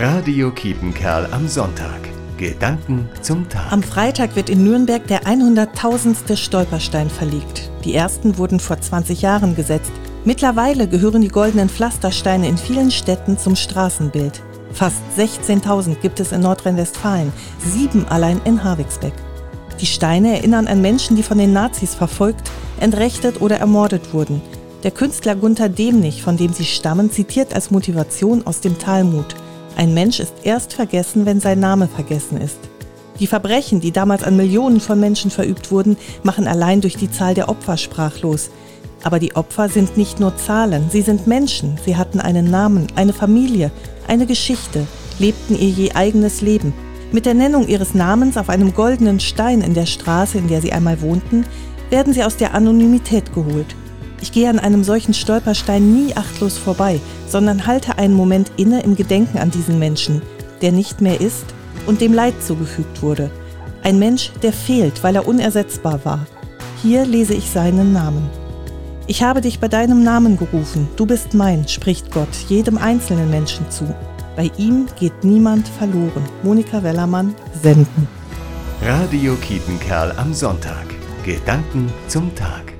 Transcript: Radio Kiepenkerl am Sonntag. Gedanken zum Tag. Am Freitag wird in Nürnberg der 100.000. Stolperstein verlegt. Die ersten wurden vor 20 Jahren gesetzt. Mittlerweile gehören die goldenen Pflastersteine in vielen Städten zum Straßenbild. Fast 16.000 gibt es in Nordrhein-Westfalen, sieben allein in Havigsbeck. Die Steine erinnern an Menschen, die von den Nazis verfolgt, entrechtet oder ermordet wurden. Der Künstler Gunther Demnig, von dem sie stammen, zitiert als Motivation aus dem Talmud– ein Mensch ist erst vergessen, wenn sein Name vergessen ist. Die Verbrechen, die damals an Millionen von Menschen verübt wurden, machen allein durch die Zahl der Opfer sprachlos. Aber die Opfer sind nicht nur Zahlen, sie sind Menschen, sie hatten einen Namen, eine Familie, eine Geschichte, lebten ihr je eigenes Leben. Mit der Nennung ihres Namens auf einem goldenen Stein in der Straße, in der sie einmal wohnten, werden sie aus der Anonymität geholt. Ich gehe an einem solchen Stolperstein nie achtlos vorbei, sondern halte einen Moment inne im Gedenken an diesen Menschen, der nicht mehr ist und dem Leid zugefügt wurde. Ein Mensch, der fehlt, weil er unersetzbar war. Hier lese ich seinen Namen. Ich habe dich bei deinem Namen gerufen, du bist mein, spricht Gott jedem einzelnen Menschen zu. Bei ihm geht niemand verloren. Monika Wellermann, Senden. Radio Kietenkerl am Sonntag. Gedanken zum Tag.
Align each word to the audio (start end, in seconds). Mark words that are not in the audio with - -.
Radio 0.00 0.52
Kiepenkerl 0.52 1.26
am 1.32 1.48
Sonntag. 1.48 1.98
Gedanken 2.36 3.08
zum 3.20 3.48
Tag. 3.48 3.72
Am 3.72 3.82
Freitag 3.82 4.36
wird 4.36 4.48
in 4.48 4.62
Nürnberg 4.62 5.04
der 5.08 5.24
100.000. 5.24 6.36
Stolperstein 6.36 7.10
verlegt. 7.10 7.68
Die 7.82 7.96
ersten 7.96 8.38
wurden 8.38 8.60
vor 8.60 8.80
20 8.80 9.22
Jahren 9.22 9.56
gesetzt. 9.56 9.90
Mittlerweile 10.24 10.86
gehören 10.86 11.22
die 11.22 11.28
goldenen 11.28 11.68
Pflastersteine 11.68 12.46
in 12.46 12.56
vielen 12.56 12.92
Städten 12.92 13.38
zum 13.38 13.56
Straßenbild. 13.56 14.40
Fast 14.70 15.02
16.000 15.18 15.96
gibt 15.96 16.20
es 16.20 16.30
in 16.30 16.42
Nordrhein-Westfalen, 16.42 17.32
sieben 17.58 18.06
allein 18.06 18.40
in 18.44 18.62
Havigsbeck. 18.62 19.14
Die 19.80 19.86
Steine 19.86 20.36
erinnern 20.36 20.68
an 20.68 20.80
Menschen, 20.80 21.16
die 21.16 21.24
von 21.24 21.38
den 21.38 21.52
Nazis 21.52 21.96
verfolgt, 21.96 22.52
entrechtet 22.78 23.40
oder 23.40 23.56
ermordet 23.56 24.14
wurden. 24.14 24.42
Der 24.84 24.92
Künstler 24.92 25.34
Gunther 25.34 25.68
Demnig, 25.68 26.22
von 26.22 26.36
dem 26.36 26.52
sie 26.52 26.66
stammen, 26.66 27.10
zitiert 27.10 27.52
als 27.52 27.72
Motivation 27.72 28.46
aus 28.46 28.60
dem 28.60 28.78
Talmud– 28.78 29.34
ein 29.78 29.94
Mensch 29.94 30.18
ist 30.18 30.34
erst 30.42 30.72
vergessen, 30.72 31.24
wenn 31.24 31.38
sein 31.38 31.60
Name 31.60 31.86
vergessen 31.86 32.40
ist. 32.40 32.58
Die 33.20 33.28
Verbrechen, 33.28 33.80
die 33.80 33.92
damals 33.92 34.24
an 34.24 34.36
Millionen 34.36 34.80
von 34.80 34.98
Menschen 34.98 35.30
verübt 35.30 35.70
wurden, 35.70 35.96
machen 36.24 36.48
allein 36.48 36.80
durch 36.80 36.96
die 36.96 37.10
Zahl 37.10 37.34
der 37.34 37.48
Opfer 37.48 37.76
sprachlos. 37.76 38.50
Aber 39.04 39.20
die 39.20 39.36
Opfer 39.36 39.68
sind 39.68 39.96
nicht 39.96 40.18
nur 40.18 40.36
Zahlen, 40.36 40.90
sie 40.90 41.02
sind 41.02 41.28
Menschen, 41.28 41.78
sie 41.84 41.96
hatten 41.96 42.18
einen 42.18 42.50
Namen, 42.50 42.88
eine 42.96 43.12
Familie, 43.12 43.70
eine 44.08 44.26
Geschichte, 44.26 44.84
lebten 45.20 45.56
ihr 45.56 45.68
je 45.68 45.92
eigenes 45.92 46.40
Leben. 46.40 46.74
Mit 47.12 47.24
der 47.24 47.34
Nennung 47.34 47.68
ihres 47.68 47.94
Namens 47.94 48.36
auf 48.36 48.48
einem 48.48 48.74
goldenen 48.74 49.20
Stein 49.20 49.60
in 49.60 49.74
der 49.74 49.86
Straße, 49.86 50.38
in 50.38 50.48
der 50.48 50.60
sie 50.60 50.72
einmal 50.72 51.00
wohnten, 51.00 51.44
werden 51.88 52.12
sie 52.12 52.24
aus 52.24 52.36
der 52.36 52.52
Anonymität 52.52 53.32
geholt. 53.32 53.76
Ich 54.20 54.32
gehe 54.32 54.50
an 54.50 54.58
einem 54.58 54.84
solchen 54.84 55.14
Stolperstein 55.14 55.92
nie 55.92 56.16
achtlos 56.16 56.58
vorbei, 56.58 57.00
sondern 57.28 57.66
halte 57.66 57.98
einen 57.98 58.14
Moment 58.14 58.50
inne 58.56 58.82
im 58.82 58.96
Gedenken 58.96 59.38
an 59.38 59.50
diesen 59.50 59.78
Menschen, 59.78 60.22
der 60.60 60.72
nicht 60.72 61.00
mehr 61.00 61.20
ist 61.20 61.46
und 61.86 62.00
dem 62.00 62.12
Leid 62.12 62.34
zugefügt 62.42 63.02
wurde. 63.02 63.30
Ein 63.82 63.98
Mensch, 63.98 64.32
der 64.42 64.52
fehlt, 64.52 65.04
weil 65.04 65.14
er 65.14 65.28
unersetzbar 65.28 66.04
war. 66.04 66.26
Hier 66.82 67.04
lese 67.04 67.34
ich 67.34 67.48
seinen 67.48 67.92
Namen. 67.92 68.28
Ich 69.06 69.22
habe 69.22 69.40
dich 69.40 69.58
bei 69.58 69.68
deinem 69.68 70.02
Namen 70.02 70.36
gerufen, 70.36 70.88
du 70.96 71.06
bist 71.06 71.32
mein, 71.32 71.66
spricht 71.66 72.10
Gott 72.10 72.28
jedem 72.48 72.76
einzelnen 72.76 73.30
Menschen 73.30 73.70
zu. 73.70 73.94
Bei 74.36 74.50
ihm 74.58 74.86
geht 74.98 75.24
niemand 75.24 75.66
verloren. 75.66 76.24
Monika 76.42 76.82
Wellermann, 76.82 77.34
Senden. 77.60 78.06
Radio 78.82 79.34
Kietenkerl 79.36 80.12
am 80.16 80.34
Sonntag. 80.34 80.86
Gedanken 81.24 81.90
zum 82.06 82.32
Tag. 82.36 82.77